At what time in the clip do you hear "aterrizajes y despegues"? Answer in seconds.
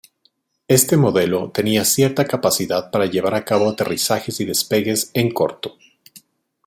3.69-5.11